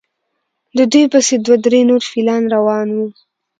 [0.77, 3.07] د دوی پسې دوه درې نور فیلان روان وو.